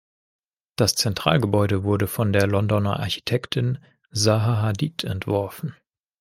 [0.77, 3.77] Das Zentralgebäude wurde von der Londoner Architektin
[4.11, 5.75] Zaha Hadid entworfen.